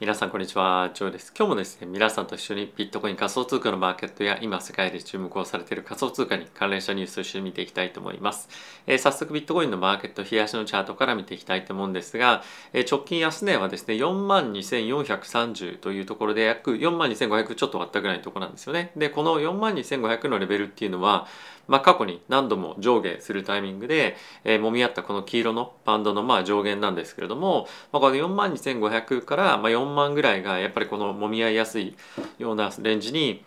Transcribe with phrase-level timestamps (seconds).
[0.00, 1.30] 皆さんこんにちは、ジョーです。
[1.36, 8.48] 今日もですね、皆さんと一緒にビットコイン仮想通貨のマーケットや今世界で注目をされている仮想通貨に関連したニュースを一緒に見ていきたいと思います。
[8.86, 12.42] えー、早速ビットコインのマーケット、冷やしのチャートから見ていきたいと思うんですが、
[12.72, 18.92] えー、直近安値はですね、42,430というところで約42,500ちょっと割ったぐらいのところなんですよね。
[18.96, 21.28] で、この42,500のレベルっていうのは、
[21.70, 31.96] まあ、過去に何度も上下するタイミングで、えー、揉み合ったこの黄色のバンドのまあ上限なんですけれども、まあ、この42,500からまあ4万ぐらいがやっぱりこの揉み合いやすい
[32.38, 33.44] ようなレンジに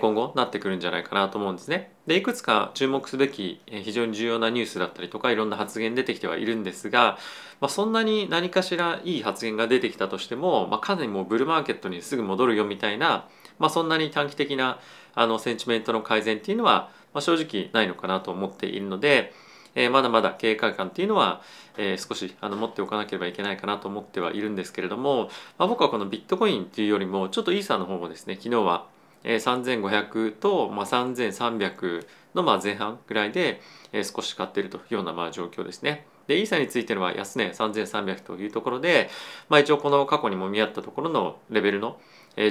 [0.00, 1.92] 今後なってくるんじゃないかなと思うんですね。
[2.06, 7.18] でいくつか注目すべき非常に重要なニュースだったりとかいろんな発言出てきてはいるんですが、
[7.60, 14.78] まあ、そんなに何かしらいい発言が出てきたとしても、まあ、かなりもうブルーマーケットにすぐ戻るよみたいな、まあ、そんなに短期的な
[15.14, 19.32] あのセンチメントの改善っていうのはまあ、正直ないのかなと思っているので、
[19.74, 21.42] えー、まだまだ警戒感っていうのは、
[21.76, 28.86] えー、少しあの持っておかなければいけないかなと思ってはいるんですけれども、まあ、僕はこのビットコインっていうよりもちょっとイーサーの方もですね昨日は、
[29.24, 33.60] えー、3500と、まあ、3300のまあ前半ぐらいで、
[33.92, 36.06] えー、少し買っているというようなまあ状況ですね。
[36.26, 39.10] でイーサについてのは安値3300というところで、
[39.48, 41.98] まあ、一応この過去にも見合ったところのレベルの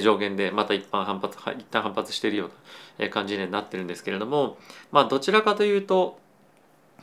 [0.02, 2.50] 上限でまた一般反発一旦反発しているよ
[3.00, 4.58] うな感じになってるんですけれども
[4.92, 6.20] まあどちらかというと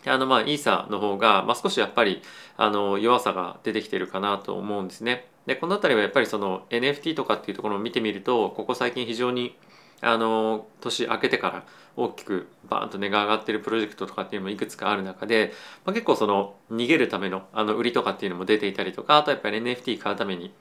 [0.06, 2.22] あのまあイーサの方が、まあ、少しやっぱり
[2.56, 5.26] あの弱さが出てきてるかなと思うんですね。
[5.46, 9.56] でこの辺りはやっぱりその NFT とかっていうところを見てみるとここ最近非常に
[10.00, 11.64] あの年明けてから
[11.96, 15.52] 大きくバーンと値が上がってるプロジェクトとかっていうのもいくつかある中で、
[15.84, 20.52] まあ、結構その逃げるためのあの売りとかっていうのも出ていたりとかあとやっぱり NFT 買うために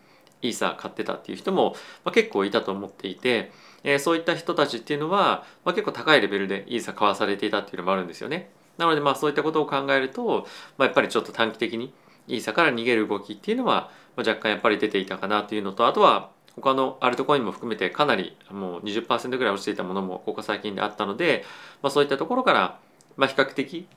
[0.42, 3.52] イーサー買ってたっていう人も、まあ、結構いたと思っていて、
[3.84, 8.50] えー、そういった人たちっていうのは、まあ、結構高いレベルでイーサー買わされていたっていうのもあるんですよね。
[8.78, 11.94] なのでまあそういったことを考えると、まあ、やっぱりちょっと短期的に
[12.28, 21.46] イーサから逃げる動きっていうのは、まあ、若干やっぱり出ていたかなというのとあとは他のアルトコインも含めてかなりもう20%ぐらい落ちていたものもここ最近であったので、
[21.82, 22.80] まあ、そういったところから、
[23.16, 23.88] まあ、比較的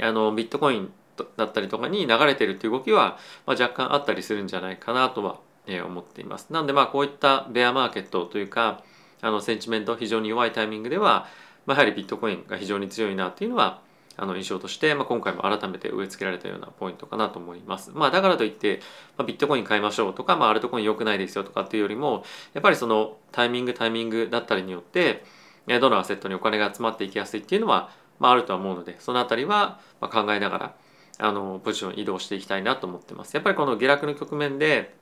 [0.00, 0.92] あのビットコイン
[1.36, 6.48] だったりとかに流れてるっていう動きは、まあ、若干あったりするんじゃないかなとは、思っています。
[6.50, 8.82] なんでまあこういったベアマーケットというか
[9.20, 11.26] あのセンチメント非常に弱いタイミングでは、
[11.66, 13.80] まあ、やはりビットコインが非常に強いなっていうのは
[14.16, 17.90] あの印象として、まあ、今回も改めて植え付けられたようなポイントかなと思います。
[17.94, 18.80] まあ、だからといって、
[19.16, 25.24] まあ、ビットコイン買いましょうとか、まあ、アルトコイン良くないですよとかっていうよりもやっぱりそのタイミングタイミングだったりによって
[25.66, 30.74] どのアセットにお金が集まっていきやすいっていうのは、まあ、あるとは思うのでその辺りは考えながら
[31.18, 33.34] あのポジション移動していきたいなと思ってます。
[33.34, 34.94] やっぱりこの下落の局面で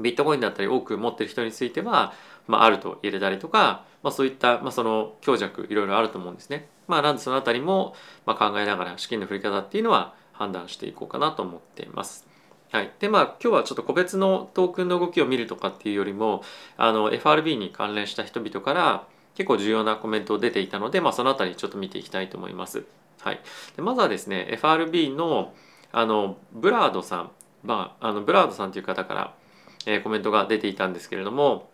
[0.00, 2.12] ビットコインだったり多く持ってる人については、
[2.46, 6.68] まあ、あると入れたりとか、まあ、そういった、まあ、その強弱いろいろあると思うんですね。
[6.86, 7.94] まあ、なんでその辺りも、
[8.26, 12.26] まあ、考えながら資金の振り方っていうのは判断していこうかなと思っています。
[12.72, 16.42] はい、でまあ今日はちょっと個別のトークンの動きを見るとかっていうよりも
[16.76, 19.06] あの FRB に関連した人々から
[19.36, 22.84] 結構重要なコメント出ていたので、まあ、その辺りちょっと見ていきたいと思います。
[23.20, 23.40] はい、
[23.76, 25.54] でまずはですね FRB の
[25.92, 27.30] あのブラードさん、
[27.62, 29.34] まあ、あのブラードさんという方から、
[29.86, 31.70] え、コメントが出ていたんですけれども、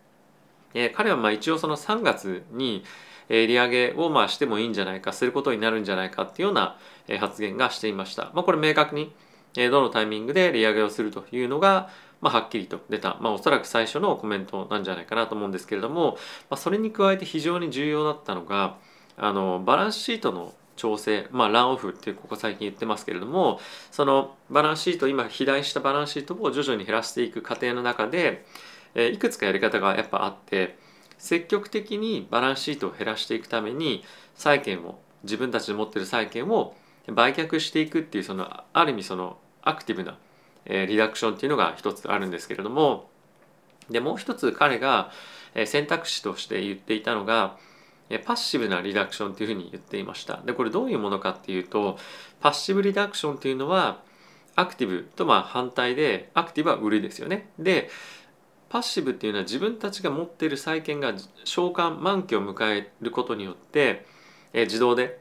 [0.73, 2.83] え、彼はまあ一応その3月に
[3.29, 6.77] え利上げをまあしてもいいんじゃないかすることになるんじゃないかっていうような
[7.19, 8.31] 発言がしていました。
[8.33, 9.13] まあ、これ明確に
[9.55, 11.89] どのタイミングで利上げをするというのが、
[12.19, 16.17] まあ、はっきりと出た、まあ、おそらく最初のコメントなんじゃないかなと思うんですけれども、
[16.49, 18.77] まあ、それに加えて非常に重要だったのが
[19.17, 23.59] あのバランスシートの調整、まあ、ランオフってここ最近言ってますけれども
[23.91, 28.45] そのバランスシート今肥大したバランスシートを徐々に減らしていく過程の中で、
[28.95, 30.77] えいくつかやり方がやっぱあって
[31.17, 34.03] 積極的にバランスシートを減らしていくために
[34.35, 36.75] 債券を自分たちで持ってる債券を
[37.07, 40.17] 売却していくっていうそのある意味そのアクティブな、
[40.65, 43.09] えリダクションっていうのが一つあるんですけれども
[43.89, 45.11] でもう一つ彼が
[45.65, 47.57] 選択肢として言っていたのが
[48.19, 51.97] パッシブなリダクションっていうふうに言っていましたでこれどういうものかっていうと
[52.39, 54.01] パッシブリダクションっていうのは
[54.55, 57.89] アクティブとまあ反対でアクティブは売りですよねで
[58.71, 61.13] パッシブっていうのは自分たちが持っている債券が
[61.43, 64.05] 償還満期を迎えることによって、
[64.53, 65.19] え自動で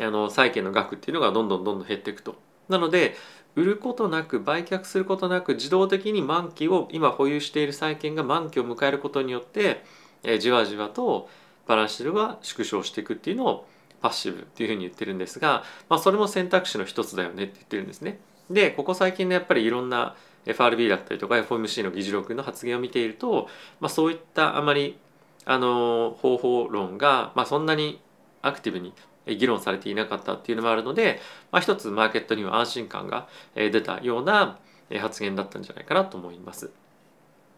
[0.00, 2.36] あの債券の額っていうのがどんどんどんどん減っていくと。
[2.70, 3.16] なので
[3.54, 9.84] 売ることなく売却することなく自動的に満期を今保有している債券が満期を迎えることによって、
[10.22, 11.28] えじわじわと
[11.66, 13.66] バランスシールが縮小していくっていうのを
[14.00, 18.20] パッシブっていうふうに言ってるんですが、まあ、それも選択肢の一つだよねって言ってるんですね。
[18.50, 20.14] でここ最近のやっぱりいろんな
[20.44, 23.48] FRB だったりとか FOMC の議事録の発言を見ていると、
[23.80, 24.98] まあ、そういったあまり
[25.46, 28.00] あの方法論が、まあ、そんなに
[28.42, 28.92] アクティブに
[29.26, 31.20] 議論されていなかったっていうのもあるので、
[31.50, 34.58] まあ、一つマーケットには安心感が出たような
[35.00, 36.70] 発言だったんじゃないかなと思います。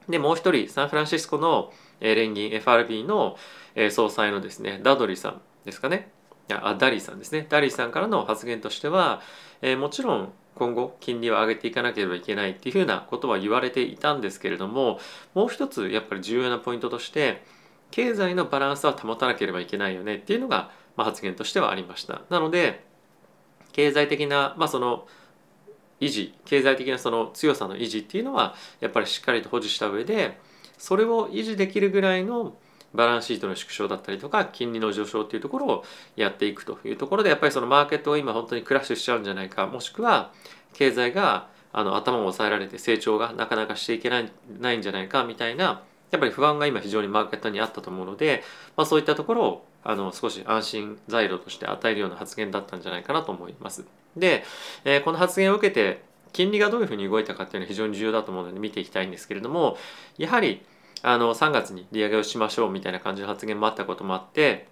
[0.08, 3.36] でもう一人サンフランシスコの連銀 FRB の
[3.90, 6.10] 総裁のですねダドリさんですかね。
[6.48, 7.46] あダリーさんですね。
[7.48, 9.20] ダリーさんからの発言としては、
[9.62, 15.00] えー、もちろん今後金利を上げていかなければいけないっていうふうなことは言われていたんですけれども
[15.34, 17.42] もう一つやっぱり重要なポイントとして
[17.90, 22.22] 経済のバランスは保たなければいけないよねっていうのが、まあ、発言としてはありました。
[22.30, 22.84] なので
[23.72, 25.06] 経済的な、まあ、その
[26.00, 30.38] 維持経済的なその強さの維持っていうのはやっぱりしっかりと保持した上で
[30.78, 32.56] それを維持できるぐらいの
[32.94, 35.84] バランスシートの縮小だったりとか金利の上昇っていうところを
[36.16, 40.32] やっていくというところでやっぱりそのマーケットが今本当にクラッシュしちゃうんじゃないかもしくは
[40.72, 48.42] 経済があの頭を抑えられて成長がなかなかしていけないないんじゃないかみたいなやっぱり不安が今非常にマーケットにあったと思うので、
[48.76, 53.84] まあ、そういったところをあの少し安心材料として与えるような発言だったんじゃないかなと思います。
[54.16, 54.44] で、
[54.84, 56.02] えー、この発言を受けて
[56.32, 59.76] 金利がどういうふうに動いたかっていうのは非常に重要だと思うので見ていきたいんですけれども
[60.18, 60.64] やはり
[61.02, 64.66] あの3月に利上げをしましょうみたいな感じの発言もあったこともあって、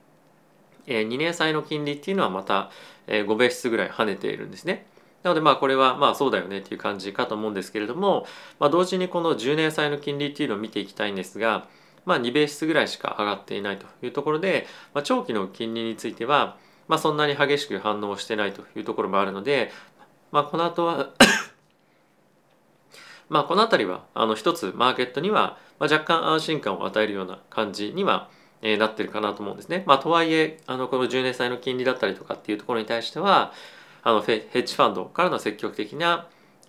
[0.87, 2.71] えー、2年債の金利っていうのはまた、
[3.07, 4.87] えー、5ベースぐらい跳ねているんですね。
[5.23, 8.27] なのでまあこれはまあそうだよねっていう感じかと思うんですけれども、
[8.59, 11.67] まあ、同時にこの10年債の金利っていうのを見ていきたいんですが、
[12.05, 16.59] まあ、2ベースぐらいしか上がっていないというところで、まあ、長期の金利については、
[16.89, 19.71] まあ、そんなに激しく反応してないというところもあるので、
[20.33, 21.11] まあ、この後は
[23.29, 28.29] まあこの辺りはあの一つマーケットには若干安心感を与えるような感じには
[28.65, 29.85] えなってるかなと思うんですね。
[29.87, 33.53] まあ、とはいえあのこの10年債の金利だったりとかっていうところに対しては
[34.03, 36.27] あのヘッジファンドからの積極的な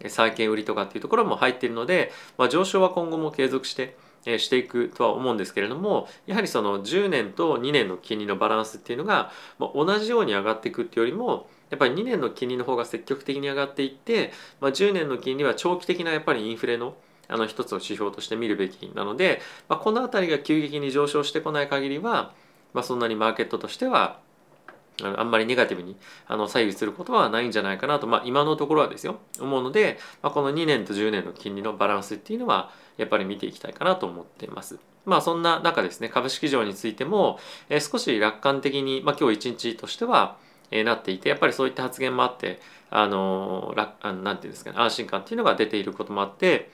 [0.07, 3.95] 債券売りとかっていうところも入っているので、まあ、上昇は今後も継続して
[4.39, 14.31] していくとは思うんですけれどもやはりその10年と2年の金利のバランスっていうのが、同じように上がっていくっていうよりもやっぱり2年の金利の方が積極的に上がっていって、
[14.61, 16.95] まあ、10年の金利は長期的なやっぱりインフレの
[17.27, 22.33] あの一つの指標として見るべきなので、まあ、この辺りが急激に上昇してこない限りは、
[22.73, 24.19] まあ、そんなにマーケットとしては
[25.03, 25.97] あんまりネガティブに
[26.27, 34.79] あの左右することはないんじゃないかなと、まあ、今のところはですよ思うので、まあ、この2年と10年の金利のバランスっていうのはやっぱり見ていきたいかなと思っています。
[35.05, 37.39] まあそんな中ですね株式市場についても、
[37.69, 40.37] え、少し楽観的に、まあ、今日一日としては、
[40.71, 42.59] え、なっていてやっぱりそういった発言もあって
[42.89, 46.71] あのー、あのなんていうんですかね安心感っていうのが出ていることもあって、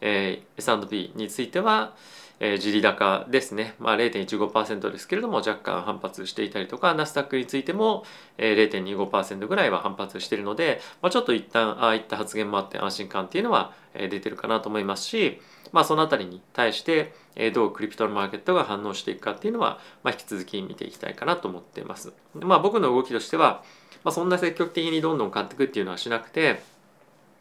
[0.00, 1.94] えー、S&P については、
[2.44, 8.04] えー、地利高ですね、まあ、0.15%ですけれども若干反発していたりとかナスダックについても、
[8.36, 15.40] えー、0.25%ぐらいは反発しているので、まあ、ちょっと一旦ああいった発言もあって安心感っていうのは、えー、出てるかなと思いますし、
[15.70, 22.12] まあ、その辺りに対して、えー、どうクリプトのマーケットが反応していくかっていうのは、まあ、引き続き見ていきたいかなと思っています。
[22.34, 23.62] まあ、僕の動きとしては、
[24.02, 26.60] まあ、そんな積極的にどんどん買っていくっていうのはしなくて、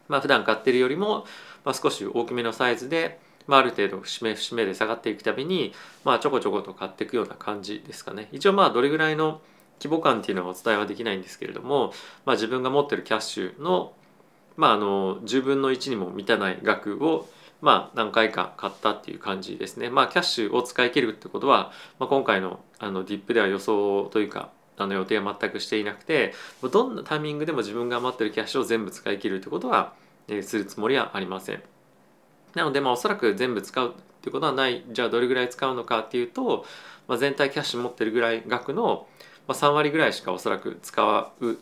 [0.08, 1.26] まあ、普段買ってるよりも、
[1.66, 5.74] まあ、少し大きめのサイズでまあ、ある程度節目節目で下がっていくたびに、
[6.04, 9.42] まあ、ちょこちょこと買っていくような感じですかね一応まあどれぐらいの
[9.80, 11.94] 規模感っていうのはお伝えはできないんですけれども、
[12.26, 13.94] まあ、自分が持ってるキャッシュの,、
[14.58, 17.28] まあ、あの10分の1にも満たない額を
[17.62, 19.90] まあ、何回か買ったっていう感じですね。
[19.90, 26.34] まあ、キャッシュを使い切るってことは、まあ、今回のあのディップでは予想というか、あの予定は全くしていなくて、
[26.72, 29.94] どんなタイミングでも自分が余ってるキャッシュを全部使い切るってことは、
[30.28, 31.62] えー、するつもりはありません。
[32.56, 36.66] なのでまあおそらく全部使うっていうことはないじゃあどれぐらい使うのかっていうと、
[37.08, 39.08] まあ、全体キャッシュ持ってるぐらい額の
[39.48, 41.58] 3割ぐらいしかおそらく使う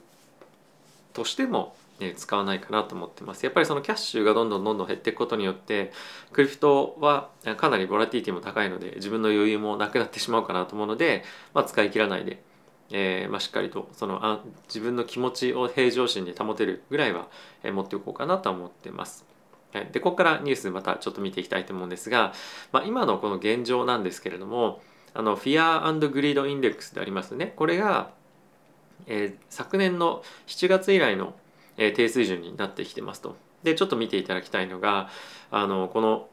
[1.13, 5.91] としても、ね、使わないかなと思ってますやっぱりそのキャッシュがどんどんどんどん減っていくことによって
[6.33, 12.41] crypto はかなりボラティリティも高いので自分の余裕もなくなってしまうかなと思うので、まあ、使い切らないで
[12.91, 17.27] えーまあ、しっかりとそのあ自分の気持ちを平常心に保てるぐらいは、
[17.63, 19.25] え、持っておこうかなと思ってます。
[19.73, 22.33] はいでここからニュースまたちょっと見ていきたいと思うんですが、
[22.71, 24.81] まあ、今のこの現状なんですけれども
[25.13, 28.11] あの Fear Greed Index でありますねこれが、
[29.07, 31.35] えー、昨年の7月以来の、
[31.77, 33.35] えー、低水準になってきてますと。
[33.63, 35.09] でちょっと見ていただきたいのが
[35.51, 36.29] あのこの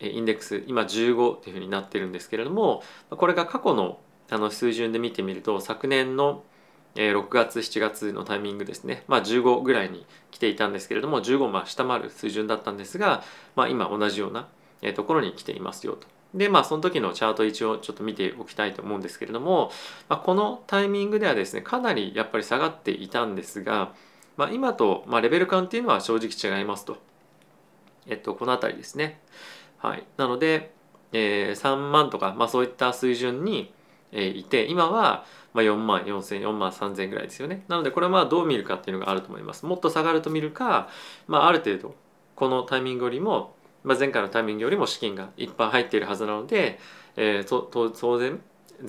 [0.00, 6.42] インデックス今15というふうになってるんですけれどもこれが過去のあの水準で見てみると昨年の
[6.96, 13.22] え6月7月のタイミングですね、まあ、15ぐらいに来ていたんですけれども15まあ下回る水準だったんですが、
[13.54, 14.48] まあ、今同じような
[14.94, 16.06] ところに来ていますよと。
[16.34, 19.70] でまあその時のチャート一応ちょっと見ておきたいと思うんですけれども、
[20.08, 23.92] まあ、このタイミングではですねかなりやっぱり下がっていたんですが、
[24.36, 26.98] まあ、今と、まあ、レベル感っていうのは正直違いますと。
[28.06, 29.20] えっとこの辺りですね。
[29.78, 30.72] はい、なので、
[31.12, 33.72] えー、3万とか、まあ、そういった水準に、
[34.12, 35.24] えー、いて今は
[35.56, 40.88] まあ、4万4000 4万3000ぐらいですよねなのでこれはまあどう見るかっていうのがあると思いますもっと下がると見るか、
[41.26, 41.94] まあ、ある程度
[42.34, 46.80] このタイミングよりもまあ、前回のタイミングよりも資金がいっぱい入っているはずなので、
[47.16, 48.40] えー、当然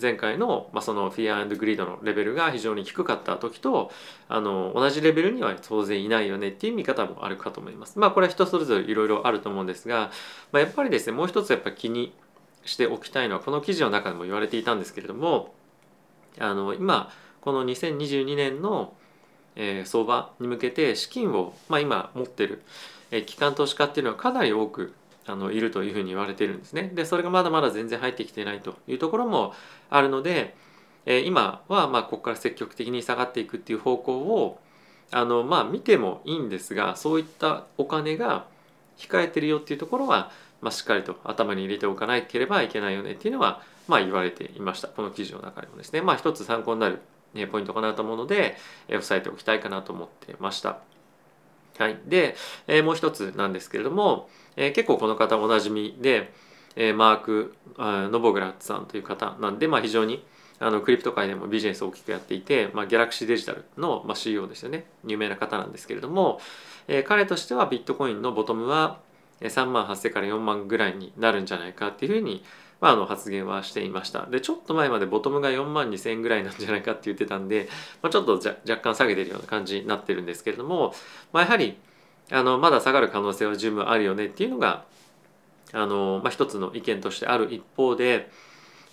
[0.01, 3.91] 前回の,、まあそのフィアグリードのレベルが非常に低かった時と
[4.27, 8.00] あの同じレベルには当然いないよねっていう見方もあるかと思います。
[8.00, 10.12] まあこれは人それぞれいろいろあると思うんですが、
[10.51, 12.13] まあ、やっぱりですねもう一つやっぱ気に
[12.65, 15.53] しておきたいのはこの記事の中でも言われていたんですけれども
[16.39, 18.94] あの今この2022年の、
[19.56, 22.63] えー、相場に向けて資金を、まあ、今持ってる、
[23.12, 24.94] えー、機関投資家っていうのはかなり多く
[25.25, 26.91] あのいるというふうに言われてるんですね。
[26.94, 29.53] でそれがまだまだ全然入ってきてないというところも
[29.89, 30.56] あるので、
[31.06, 34.60] えー、今はまあここから積極的に下がっていくっていう方向を
[35.12, 38.46] あのまあ見てもいいんですがそういったお金が
[38.98, 44.88] 控えてるよっていうところは、まあ、しっかりと頭に入れておかなければいけないよねっていうのはまあ言われていました。
[44.88, 46.01] この記事の中でもですね。
[46.01, 47.00] まあ一つ参考になる
[47.51, 50.79] ポイントかなと思うので押さえておきたいかなと思ってました。
[51.77, 52.36] はい、で、
[52.67, 56.34] え、もう一つなんですけれども、え、結構この方おなじみで、
[56.75, 60.25] え、マーク・ノボグラッツさんという方なんで、まあ、非常に
[60.60, 64.86] あのクリプト界でもビジネスを大きくやっていて、まあ、ギャラクシーデジタルの、まあ、CEO ですよね。
[65.06, 66.39] 有名な方なんですけれども、
[66.88, 69.00] え、彼としてはビットコインのボトムは
[69.41, 72.44] 3万8000から4万ぐらいになるんじゃないかっていうふうに、
[72.79, 74.25] まあ、あの発言はしていました。
[74.27, 77.69] でちょっと前までボトムが4万2000円ぐらいなんじゃないかって言ってたんで、
[78.01, 78.34] まあ、ちょっと
[78.69, 80.93] 若干下げてるような感じになってるんですけれども、
[81.34, 81.77] まあ、やはり
[82.31, 84.86] あのまだ下がる可能性は十分あるよねっていうのが
[85.74, 88.29] あの、まあ、一つの意見としてある一方で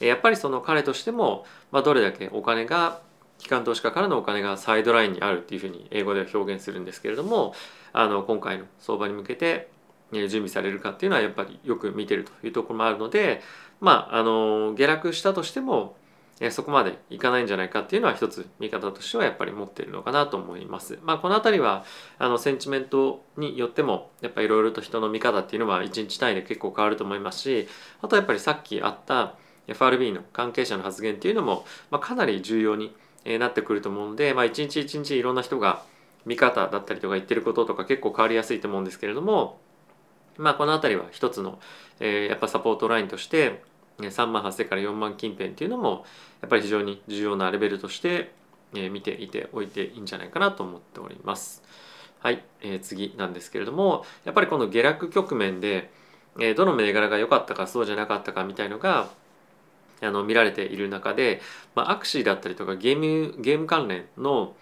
[0.01, 3.01] やっぱりその彼としても、まあ、どれだけお金が
[3.39, 7.55] 機関投資家からのお金がサイドラインにあるっていうふうに英語では表現するんですけれども
[7.93, 9.69] あの今回の相場に向けて
[10.23, 13.43] 準備されるかっていうのはやっぱりよく見てるというところもあるので
[13.81, 15.97] まああの下落したとしても
[16.51, 20.99] そこまでいかないんじゃないかっていうのは一つ見方としてはやっぱり持っているのかなと思います。
[21.05, 21.85] まあ、この辺りは
[22.19, 27.69] あのセンチメントによってもやっぱりいろいろと人の見方っていうのは1日単位で結構変わると思いますし
[28.03, 29.37] あとやっぱりさっきあった
[29.69, 32.95] FRB の関係者の発言っていうのも、まあ、かなり重要に
[33.25, 35.83] なってくると思うので、まあ、一日一日いろんな人が
[36.27, 39.61] 見方だったりとか言ってることとか結構変わりやすいと思うんですけれども
[40.39, 41.59] まあこの辺りは一つの、
[42.01, 43.63] えー、やっぱサポートラインとして
[43.99, 46.05] 3万8000から4万近辺っていうのも
[46.41, 48.33] やっぱり非常に重要なレベルとして
[48.73, 51.63] 見ていておいていいんじゃないかなと思っております。
[52.19, 55.91] はい、えー、次なんですけれどもやっぱりこの下落局面で、
[56.41, 59.11] えー、どの銘柄が良かったかそうじゃなかったかみたいのが
[60.01, 61.43] あの見られている中で、
[61.75, 64.57] まあ、アクシーだったりとかゲームゲーム関連の、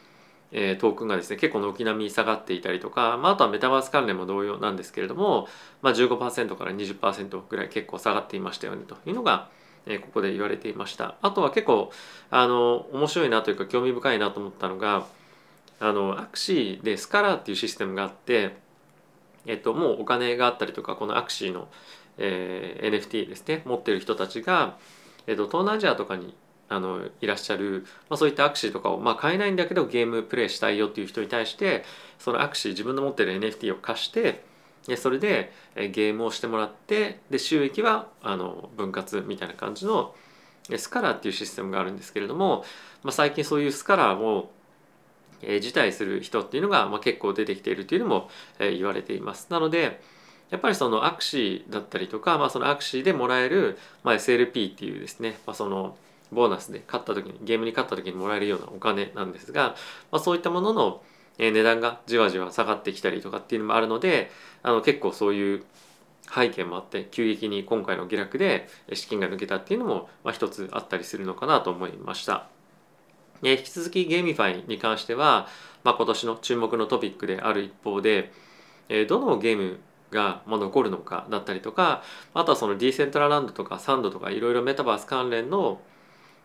[0.52, 5.49] えー、トークンがですね結構軒並み下がっていたりとか、まあ、あとはメタバース関連も同様なんですけれども、
[5.80, 9.49] まあ15%、から20%ぐらい結構下がっていましたよねというのが、
[9.87, 11.16] えー、ここで言われていました。
[11.23, 11.90] あとは結構
[12.30, 15.06] あの面白いなというか興味深いなと思ったのが
[15.80, 18.56] あのアクシーでスカラーっていうシステムがあって、
[19.47, 21.68] えっと、もうお金があったりとかこのアクシーの、
[22.18, 24.76] えー、NFT ですね持ってる人たちが、
[25.26, 26.35] えっと、東南アジアとかに
[26.73, 31.85] あのいらっしゃる、まあ、そういったアクシーとかを、まあ、買えないんだけどゲームプレイしたいよっていう人に対して
[32.19, 34.43] そのアクシー自分の持ってる NFT を貸して
[34.87, 40.14] でそれでゲームをしてもらってで収益はあの分割みたいな感じの
[40.76, 42.64] スカラーっていうシステムがあるんですけれども、
[43.02, 44.50] まあ、最近そういうスカラーを
[45.43, 49.49] 辞退する人っていうのが、まあ、結構出てきているというのも言われています。
[49.50, 50.00] なので
[50.50, 55.97] やっぱりそのアクシーだったりとか、まあ、そのアクシーでもらえる、まあ、SLP っていうですね、まあ、その
[56.33, 59.75] ボーナスで勝った時にゲームに勝った時にもらえるようなお金なんですが、
[60.11, 61.03] まあ、そういったものの
[61.39, 64.31] 値段がじわじわ下がってきたりとかっていうのもあるので
[64.62, 65.65] あの結構そういう
[66.35, 72.49] 背景もあって急激に今回の下落で資金が抜けたっていうのも、まあ、一つあったりするのかなと思いました。
[73.43, 75.49] 引き続き GameFi に関しては、
[75.83, 78.31] まあ、今年の注目のトピックである一方で
[78.89, 79.81] えどのゲーム
[80.12, 82.03] が残るのかだったりとか
[82.35, 85.81] あとはそのディーセントラランドとかサンドとかいろいろメタバース関連の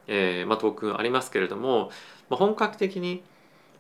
[0.08, 1.92] えーまあ、トークンありますけれども、
[2.30, 3.24] まあ、本格的に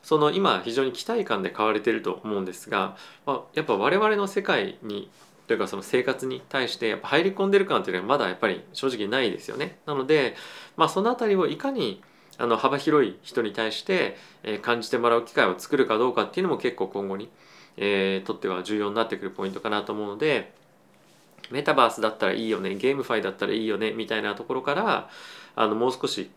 [0.03, 5.10] その今非常に期待感で買われてると思うんですが、まあ、やっぱ我々の世界に
[5.48, 9.79] というかその生活に対してやっぱ入り込んでる感というのはまだやっぱり正直ないですよね。
[9.86, 10.36] なので、
[10.75, 12.01] まあ、その辺りをいかに
[12.38, 14.17] あの幅広い人に対して
[14.62, 17.29] 感じてもらう機会を作るかどうかっていうのも結構今後に、
[17.77, 20.53] えー、とっては重要になってくるポイントかなと思うので
[21.51, 25.10] メタバースだったらいいよねゲームファイだったらいいよねみたいなところから
[25.56, 26.30] あのもう少し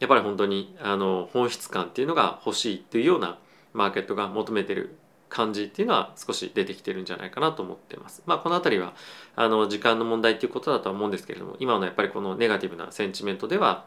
[0.00, 3.38] やっぱり本当にあの本質感っていうのが欲しいっていうような
[3.72, 4.96] マーケットが求めてる
[5.28, 8.22] 感じっていうのは少し出てきてるんじゃないかなと思ってます。
[8.26, 8.94] まあこの辺りは
[9.34, 13.84] あの時間の問題っていうことだとは思うんですけれども今のやっぱりこのネガティブなセンチメントでは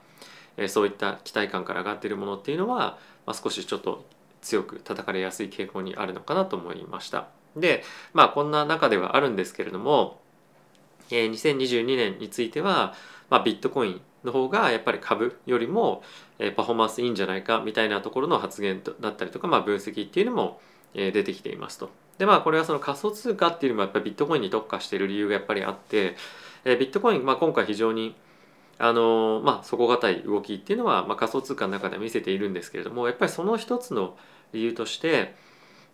[0.57, 4.03] えそういった期待感から上がってるものっていうのは、まあ、少しちょっと
[4.41, 7.27] 強く叩かれやすい傾向にあるのかなと思いました。
[7.55, 10.19] でまあこんな中ではあるんですけれども
[11.11, 12.93] えー、2022年については、
[13.29, 16.03] まあ、ビットコインの方がやっぱり株よりも、
[16.39, 20.61] えー、パフォーマンスいいんじゃないかみたいなところの発言だったりとか、まあ、分析っていうのも、
[20.93, 21.89] えー、出てきていますと。
[22.17, 26.15] でまあこれはその仮想通貨っていうのもやっぱりビットコインに特化している理由がやっぱりあって、
[26.65, 28.15] えー、ビットコイン、まあ、今回非常に
[28.79, 34.17] あのまあ底堅い動きっていうのは、まあ、仮想通貨の中で見せているんですけれどもやっぱりその一つの
[34.53, 35.35] 理由として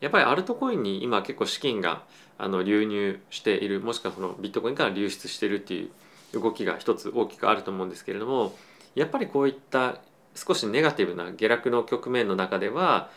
[0.03, 2.03] やっぱりアルトコインに今結構資金が
[2.37, 5.89] あの流入しているもしくはそのビットコインから流出しているってい
[6.33, 8.53] う動きが一つ大きくあると思うんですけれども
[8.95, 10.01] やっぱりこういった
[10.35, 13.09] 少しネガティブな下落の局面の中では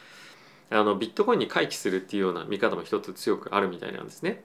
[0.70, 4.44] あのビットコインに回帰するっていうような見方も一つ強くあるみたいなんですね。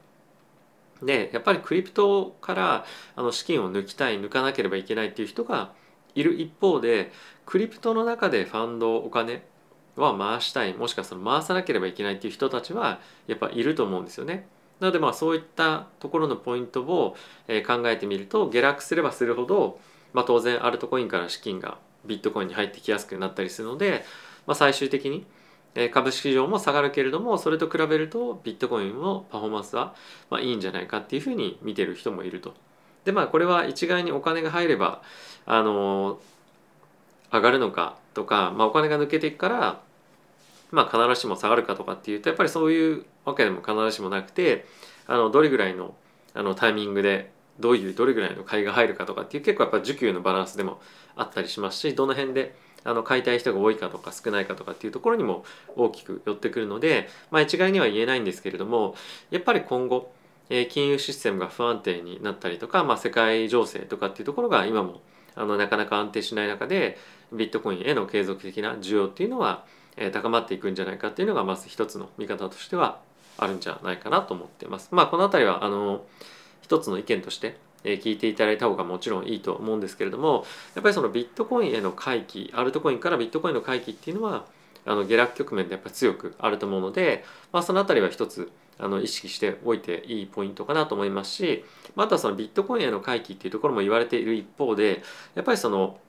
[1.04, 5.74] でやっぱりクリプトからあの資金を抜きたい抜かなければいけないっていう人が
[6.16, 7.12] いる一方で
[7.46, 9.44] クリプトの中でファンドお金
[9.96, 14.48] は回したいもしくはその回さなければいけないっていう人たちはやっぱいると思うんですよね。
[14.80, 17.16] なのでまあそういったところのポイントを
[17.68, 19.80] 考えてみると下落すればするほど、
[20.14, 24.04] まあ、当然アルトコインから資金がビットコインに入ってきやすくなったりするので、
[24.48, 25.26] まあ、最終的に
[25.92, 29.94] 株式市場も下がるけれどもそれと比べるとビットコインのパフォーマンスは
[30.30, 32.56] まあいいんじゃないかっていうふうに見てる人もいると。
[33.06, 35.02] でまあこれは一概にお金が入れば
[35.46, 36.20] あの
[37.32, 39.82] 上がるのかとか、まあ、お金が抜けていくから
[40.72, 44.66] まあ必ずしも下がるかとかっていうとやっぱりそういうわけでも必ずしもなくて
[45.08, 45.96] あのどれぐらいの
[46.34, 50.80] あのタイミングでどういうどれぐらいの買いが入るかとかっていう結構やっぱ需給のバランスでも
[51.16, 55.44] あったりしますしどの辺であの買いたい人が多いかとか少ないかとかっていうところにも
[55.76, 58.96] 大きく寄ってくるので、まあ、一概には言えないんですけれども
[59.30, 60.12] やっぱり今後、
[60.50, 65.02] えー、金融システムが不安定になったりとか、まあ、世界情勢とかっていうところが今も
[65.36, 66.98] あのなかなか安定しない中で
[67.32, 69.66] ビットコインへの継続的な需要っていうのは、
[70.14, 73.00] 高まっていくんじゃないかっていうのがまず一つの見方としては
[73.38, 74.90] あるんじゃないかなと思ってます。
[74.92, 76.06] まあ、この辺りはあの
[76.62, 80.46] 一つの意見として聞いていただいた方がもちろんいいと思うんですけれども
[80.76, 84.46] やっぱりそのビットコインへの回帰アルトコインからビットコインの回帰っていうのは
[84.86, 91.66] あの下落局面でやっぱり強くあると思うので、まあ、その辺りは一つあの意識しておいていいポイントかなと思いますし
[91.96, 95.02] またそのビットコインへの回帰っていうところも言われている一方で
[95.36, 96.00] やっぱりその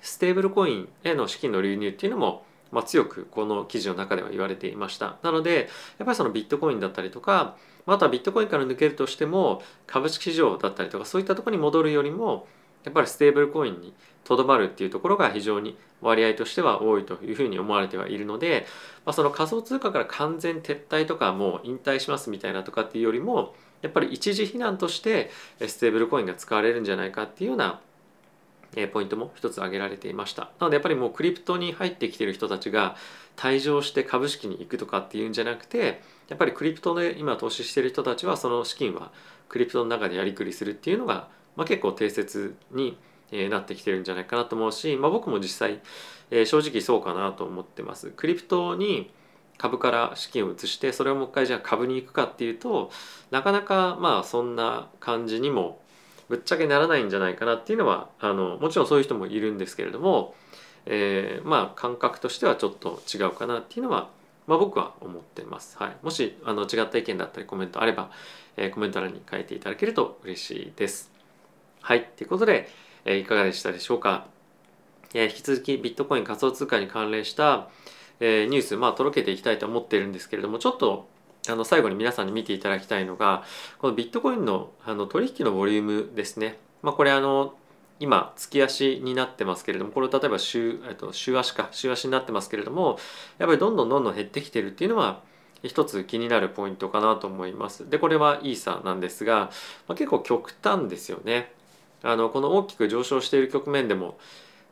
[0.00, 5.16] ステーブルコインへの資金の流入っていうのもまあ、強くこの記事の中では言われていました。
[5.22, 7.56] なのでやっぱりそのビットコインだったりとか
[7.86, 12.46] またビットコインから抜けるとしても株式市場だったりとかそういったところに戻るよりも
[12.84, 18.66] やっぱりステーブルコインにとどまるっていうところが非常に割合としては多いというふうに思われてはいるので、
[19.04, 25.30] まあ、その仮想通貨から完全撤退とかもう引退しますみたいなとかっていうよりもやっぱり一時避難として
[25.66, 27.80] ステーブルコインが使われるんじゃないかっていうような
[28.76, 32.96] えポイントも一つ挙げられていましたなのでやっぱりもうクリプトに入ってきてる人たちが
[33.36, 39.10] 退場して株式に行くとかっていうんじゃなくてやっぱりクリプトで今投資してる人たちはその資金は
[39.48, 42.98] クリプトの中でやりくりするっていうのが、まあ、結構定説に
[43.50, 45.80] なってきてるんじゃないかなと思うし、まあ、僕も実際、
[46.30, 48.10] えー、正直そうかなと思ってます。
[48.10, 49.10] クリプトに
[49.58, 52.90] 株から資金を移してそれをもう一回じゃあ株に行くかっていうと
[53.30, 55.80] なかなかまあそんな感じにも
[56.28, 60.34] ぶっちゃけならないんじゃないかなっていうのはあのもちろんそういう人もいるんですけれども、
[60.86, 64.10] えー、まあ感覚としてはちょっと違うかなっていうのは
[64.46, 65.76] まあ、僕は思ってます。
[65.78, 68.10] はい、もしあの違った意見だったりコメントあれば、
[68.56, 71.12] えー、コメント欄に書いていただけると嬉しいです。
[71.82, 72.66] はい、ということで、
[73.04, 74.24] えー、いかがでしたでしょうか？
[75.12, 77.68] えー、引き続きビットコイン仮想通貨に関連した、
[78.20, 81.06] えー、ニュース、まあ、届けていきたいと思っているんですけれども、ちょっと
[81.50, 83.44] あの最後に皆さんに見ていただきたいのが、
[83.78, 86.58] このビットコインのあの取引のボリュームですね。
[86.82, 87.54] まあ、これあの
[88.00, 92.98] 今月足になってますけれどもこれ例えば週,、と、週足か週足になってますけれども
[93.38, 95.20] やっぱりどんどんどんどん減ってきてるっていうのは
[95.64, 97.90] 一つ気になるポイントかなと思います。
[97.90, 99.50] でこれはイーサなんですが、
[99.88, 101.52] まあ、結構極端ですよね。
[102.04, 104.18] あのこの大きく上昇している局面でも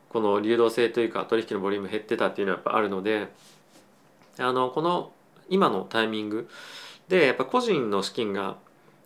[0.07, 3.27] この流動性というか取引のボリューム減ってたっていうのはやっぱあるので
[4.39, 5.11] あのこの
[5.49, 6.49] 今のタイミング
[7.07, 8.57] でやっぱ個人の資金が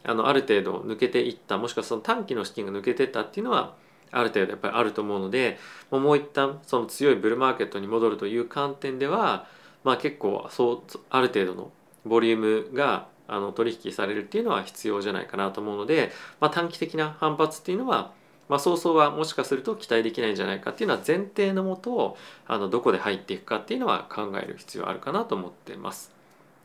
[0.03, 3.75] あのある程度抜けていったもしくはその短期の資金が抜けてったっていうのは
[4.11, 5.57] ある程度やっぱりあると思うので
[5.89, 9.47] もう一旦その強いブルーマーケットに戻るという観点では、
[9.83, 11.71] まあ、結構そうある程度の
[12.05, 18.11] ボリュームがあの取引されるっていうのは必要じゃないかなと思うので、まあ、短期的な反発っていうのは、
[18.49, 26.10] まあ、早々はもしかすると期待できないんじゃないかっていうのは前提のもとあのどこで入っていくかっていうのは考える必要あるかなと思ってます。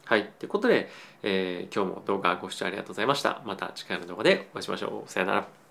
[0.07, 0.31] はい。
[0.38, 0.88] ということで、
[1.25, 3.42] えー、今日も動画ご視聴ありがとうございました。
[3.45, 5.11] また次回の動画でお会いしましょう。
[5.11, 5.65] さよなら。